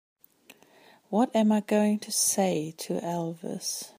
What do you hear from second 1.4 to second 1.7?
I